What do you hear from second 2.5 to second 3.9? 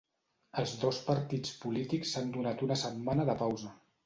una setmana de pausa